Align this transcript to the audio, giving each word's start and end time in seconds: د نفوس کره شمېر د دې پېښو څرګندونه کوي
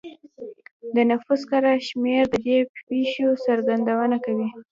د 0.95 0.97
نفوس 1.11 1.41
کره 1.51 1.71
شمېر 1.87 2.23
د 2.29 2.35
دې 2.47 2.59
پېښو 2.87 3.27
څرګندونه 3.45 4.17
کوي 4.25 4.47